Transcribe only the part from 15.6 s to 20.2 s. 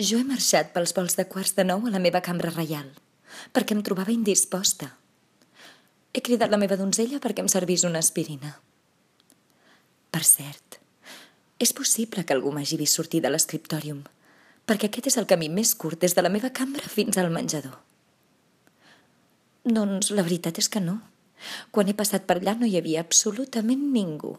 curt des de la meva cambra fins al menjador. Doncs